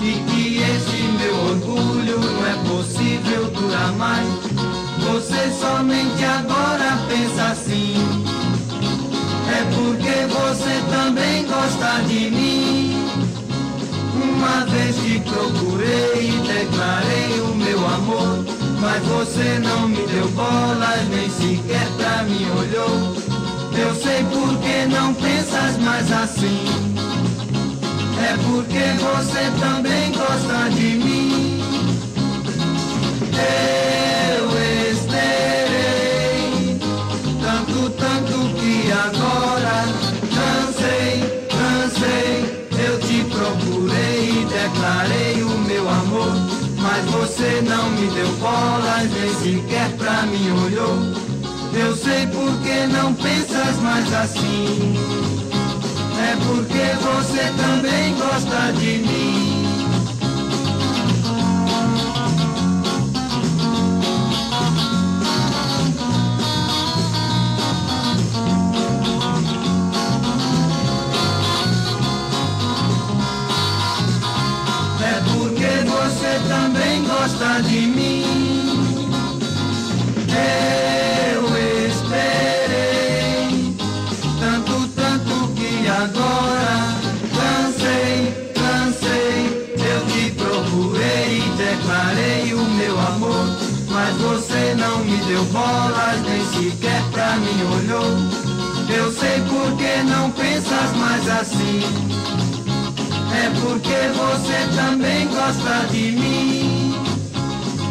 [0.00, 4.26] E que esse meu orgulho não é possível durar mais
[4.98, 7.94] Você somente agora pensa assim
[9.48, 12.41] É porque você também gosta de mim
[14.66, 18.44] vez te procurei e declarei o meu amor
[18.80, 23.22] Mas você não me deu bolas, nem sequer pra mim olhou
[23.74, 26.64] eu sei por que não pensas mais assim.
[28.20, 31.62] É porque você também gosta de mim.
[34.38, 34.51] Eu
[44.72, 46.32] declarei o meu amor.
[46.78, 50.98] Mas você não me deu bolas, nem sequer pra mim olhou.
[51.74, 54.94] Eu sei por que não pensas mais assim.
[56.18, 59.51] É porque você também gosta de mim.
[95.52, 98.42] Bolas, nem sequer pra mim olhou.
[98.88, 101.82] Eu sei por que não pensas mais assim.
[103.34, 106.94] É porque você também gosta de mim.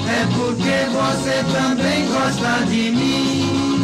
[0.08, 3.81] É porque você também gosta de mim.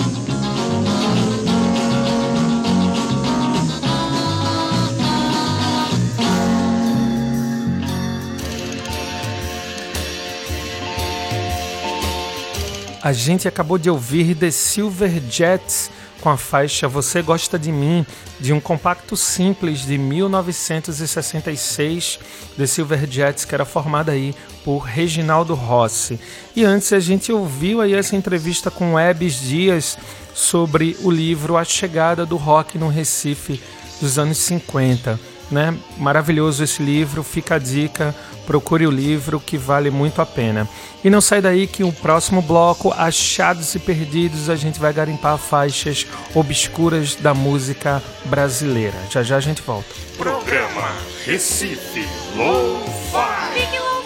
[13.08, 15.90] A gente acabou de ouvir The Silver Jets
[16.20, 18.06] com a faixa Você Gosta de Mim,
[18.38, 22.20] de um compacto simples de 1966,
[22.58, 24.36] The Silver Jets, que era formada aí
[24.66, 26.20] por Reginaldo Rossi.
[26.54, 29.98] E antes a gente ouviu aí essa entrevista com Ebes Dias
[30.34, 33.64] sobre o livro A Chegada do Rock no Recife
[34.02, 35.18] dos anos 50.
[35.50, 35.74] Né?
[35.98, 38.14] Maravilhoso esse livro, fica a dica,
[38.46, 40.68] procure o livro que vale muito a pena.
[41.04, 45.38] E não sai daí que o próximo bloco, Achados e Perdidos, a gente vai garimpar
[45.38, 48.98] faixas obscuras da música brasileira.
[49.12, 49.88] Já já a gente volta.
[50.18, 50.92] Programa
[51.26, 53.54] Recife Lo-Fi.
[53.54, 53.98] Big Lo-Fi.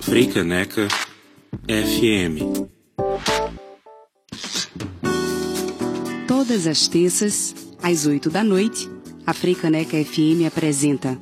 [0.00, 0.88] Freicaneca
[1.68, 2.68] FM.
[6.28, 8.86] Todas as terças, às 8 da noite,
[9.26, 11.18] a Freicaneca FM apresenta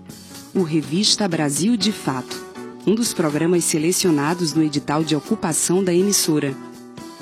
[0.53, 2.45] o Revista Brasil de Fato,
[2.85, 6.53] um dos programas selecionados no edital de ocupação da emissora.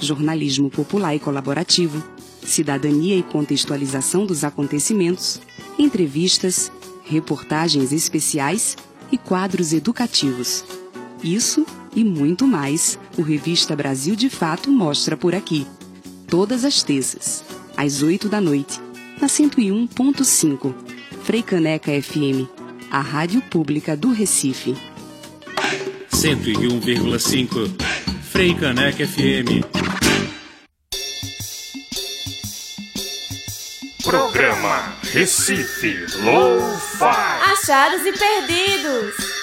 [0.01, 2.03] Jornalismo popular e colaborativo,
[2.43, 5.39] cidadania e contextualização dos acontecimentos,
[5.79, 6.73] entrevistas,
[7.05, 8.79] reportagens especiais
[9.13, 10.65] e quadros educativos.
[11.23, 15.67] Isso e muito mais o Revista Brasil de Fato mostra por aqui.
[16.27, 17.45] Todas as terças,
[17.77, 18.81] às 8 da noite,
[19.21, 20.75] na 101.5,
[21.23, 22.49] Freicaneca FM,
[22.91, 24.77] a rádio pública do Recife.
[26.13, 27.71] 101,5
[28.31, 29.65] Freicaneca FM.
[34.05, 37.53] Programa Recife Lo-Fi.
[37.53, 39.34] Achados e perdidos.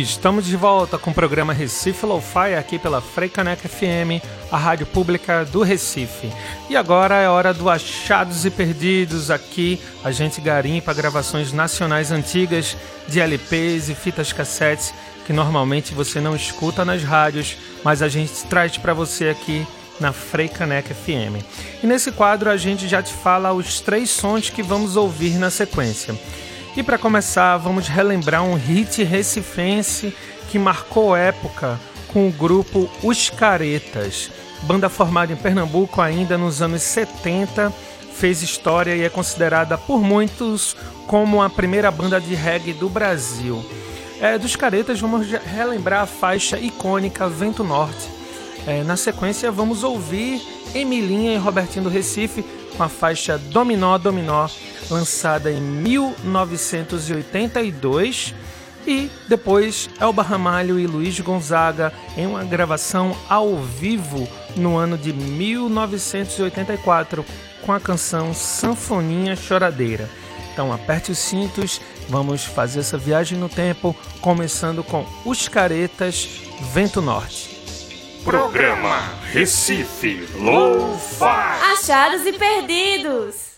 [0.00, 5.44] Estamos de volta com o programa Recife Lo-Fi aqui pela Freicaneca FM, a rádio pública
[5.44, 6.32] do Recife.
[6.68, 9.80] E agora é hora do Achados e Perdidos aqui.
[10.02, 12.76] A gente garimpa gravações nacionais antigas
[13.06, 14.94] de LPs e fitas cassetes
[15.26, 19.66] que normalmente você não escuta nas rádios, mas a gente traz para você aqui
[20.00, 21.44] na Freicaneca FM.
[21.82, 25.50] E nesse quadro a gente já te fala os três sons que vamos ouvir na
[25.50, 26.14] sequência.
[26.76, 30.12] E para começar, vamos relembrar um hit recifense
[30.50, 31.78] que marcou época
[32.12, 34.28] com o grupo Os Caretas.
[34.62, 37.72] Banda formada em Pernambuco ainda nos anos 70,
[38.12, 43.64] fez história e é considerada por muitos como a primeira banda de reggae do Brasil.
[44.20, 48.08] É, dos Caretas, vamos relembrar a faixa icônica Vento Norte.
[48.66, 50.42] É, na sequência, vamos ouvir
[50.74, 52.44] Emilinha e Robertinho do Recife
[52.76, 54.48] com a faixa Dominó Dominó,
[54.90, 58.34] lançada em 1982,
[58.86, 65.12] e depois Elba Ramalho e Luiz Gonzaga em uma gravação ao vivo no ano de
[65.12, 67.24] 1984
[67.62, 70.08] com a canção Sanfoninha Choradeira.
[70.52, 76.28] Então aperte os cintos, vamos fazer essa viagem no tempo, começando com Os Caretas,
[76.72, 77.53] Vento Norte.
[78.24, 79.00] Programa
[79.32, 81.74] Recife Lo-Fi.
[81.74, 83.52] Achados e perdidos.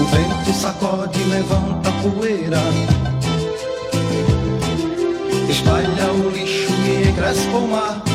[0.00, 2.62] O vento sacode, levanta a poeira.
[5.50, 8.05] Espalha o lixo e encrespa o mar.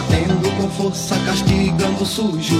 [0.00, 2.56] Batendo com força, castigando sujo.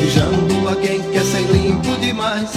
[0.00, 2.50] Sujando a quem quer ser limpo demais.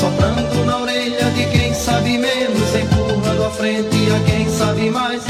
[0.00, 5.22] Soprando na orelha de quem sabe menos, empurrando à frente a quem sabe mais.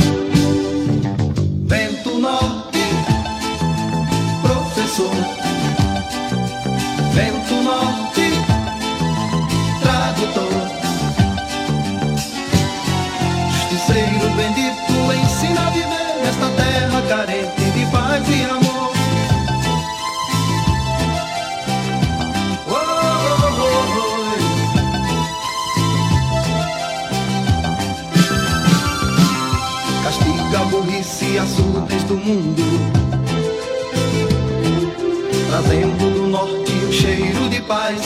[1.66, 2.78] Vento norte,
[4.40, 5.43] professor.
[18.42, 18.92] Amor.
[22.68, 23.84] Oh, oh, oh,
[30.02, 32.62] Castiga a burrice açudes do mundo.
[35.48, 38.02] Trazendo do norte o um cheiro de paz.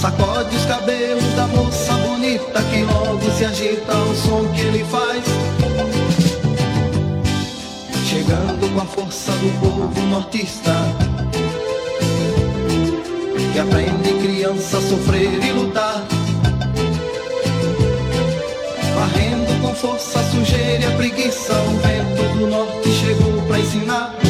[0.00, 5.13] Sacode os cabelos da moça bonita Que logo se agita ao som que ele faz.
[8.24, 10.72] chegando com a força do povo nortista
[13.52, 16.02] que aprende criança a sofrer e lutar,
[18.94, 21.52] varrendo com força a sujeira e a preguiça.
[21.52, 24.23] O vento do norte chegou para ensinar.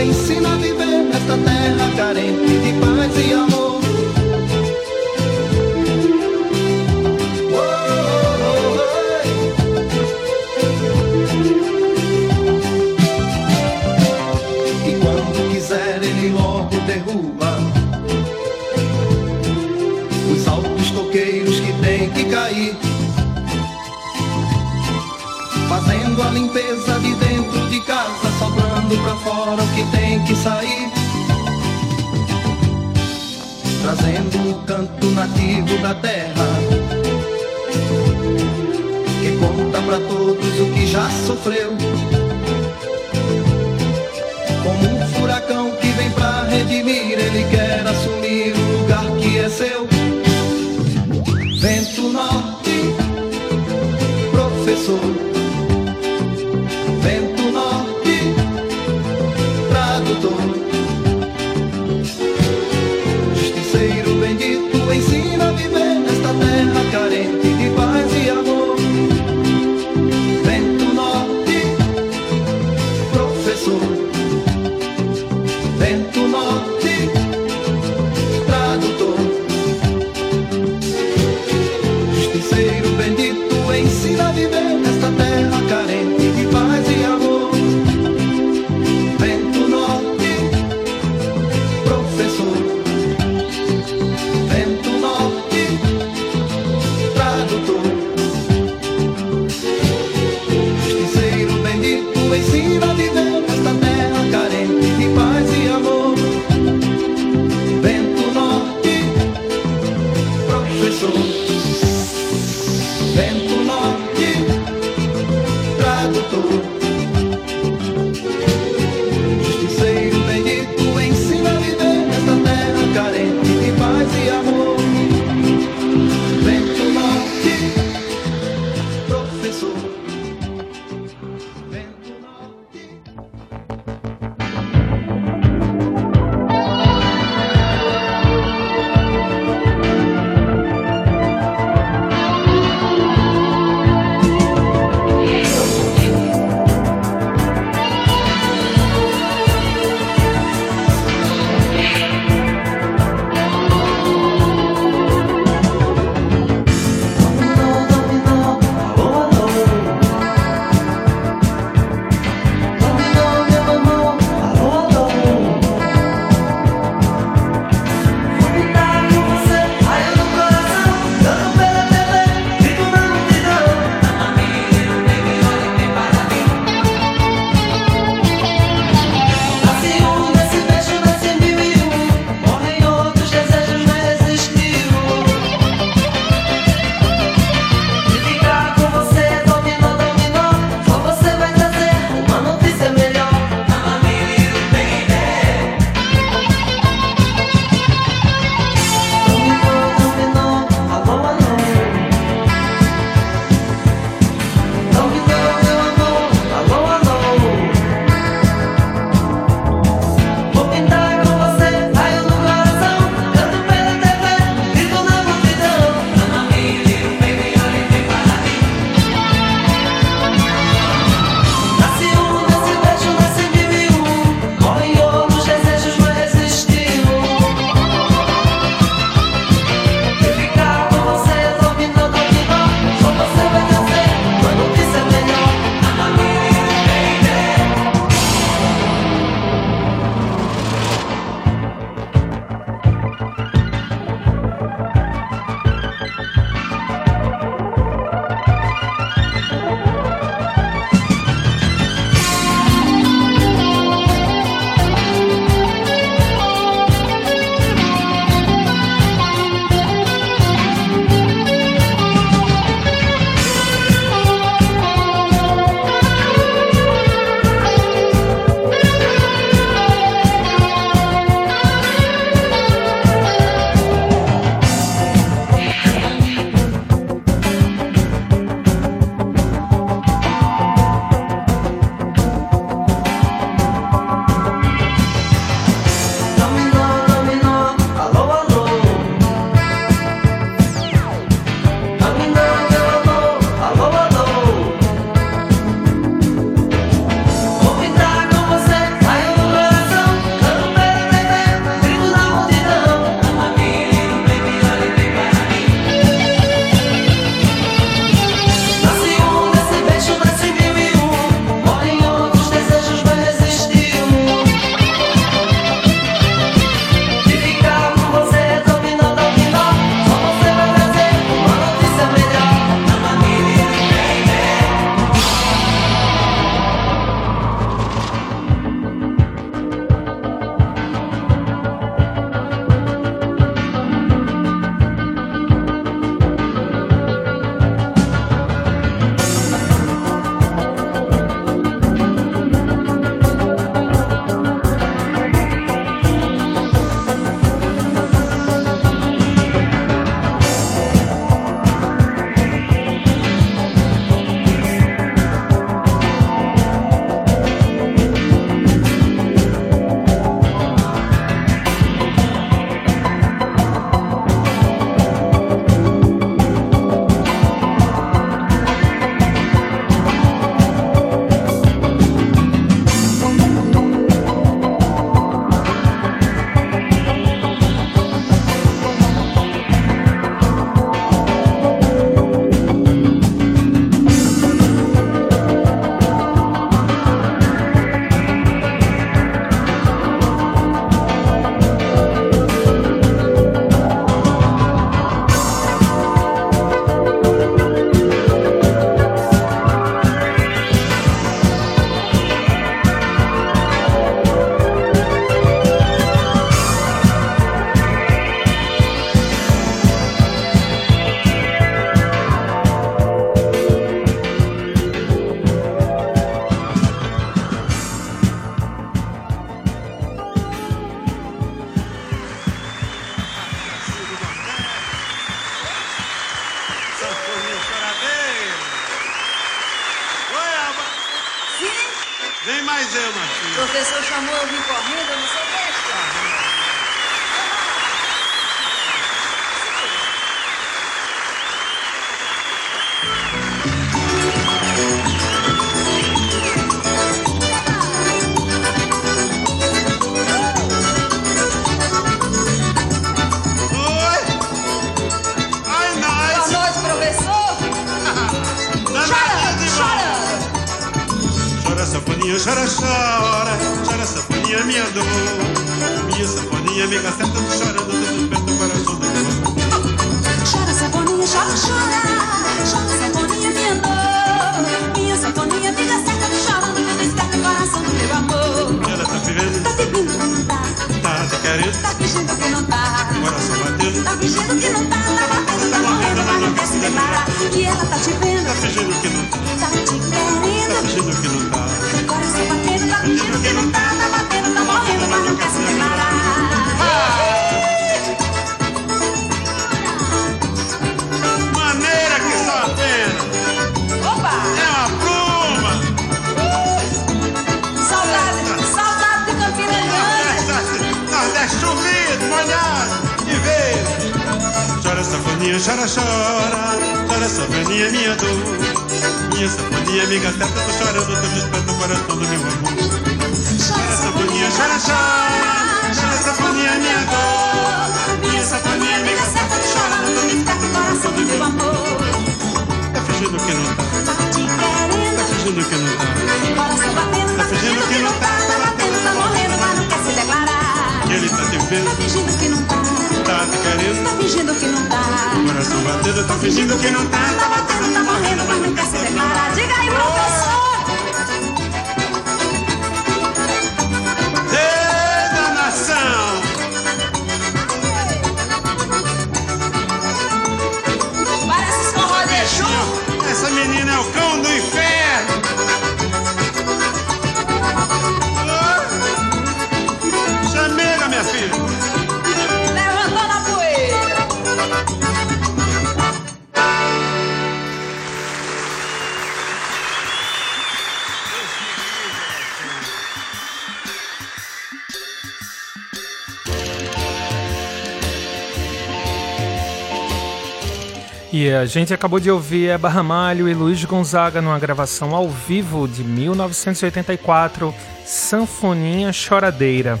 [591.60, 596.02] a gente acabou de ouvir Eba Ramalho e Luiz Gonzaga numa gravação ao vivo de
[596.02, 597.74] 1984,
[598.06, 600.00] Sanfoninha Choradeira.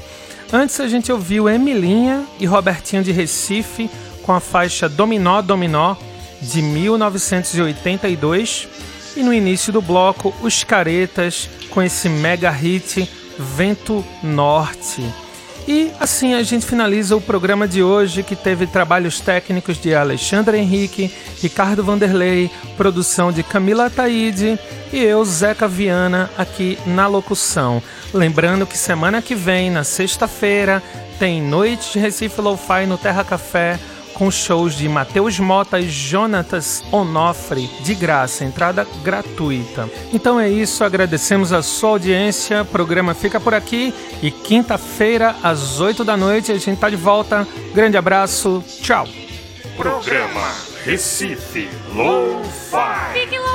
[0.50, 3.90] Antes a gente ouviu Emilinha e Robertinho de Recife
[4.22, 5.96] com a faixa Dominó Dominó
[6.40, 8.66] de 1982
[9.14, 13.06] e no início do bloco Os Caretas com esse mega hit
[13.38, 15.04] Vento Norte.
[15.72, 20.58] E assim a gente finaliza o programa de hoje, que teve trabalhos técnicos de Alexandre
[20.58, 24.58] Henrique, Ricardo Vanderlei, produção de Camila Ataide
[24.92, 27.80] e eu, Zeca Viana, aqui na locução.
[28.12, 30.82] Lembrando que semana que vem, na sexta-feira,
[31.20, 33.78] tem Noite de Recife Lo-Fi no Terra Café
[34.20, 39.88] com shows de Matheus Mota e Jonatas Onofre, de graça, entrada gratuita.
[40.12, 45.80] Então é isso, agradecemos a sua audiência, o programa fica por aqui e quinta-feira às
[45.80, 47.48] 8 da noite a gente tá de volta.
[47.74, 49.08] Grande abraço, tchau.
[49.74, 50.52] Programa
[50.84, 53.49] Recife Lo-Fi.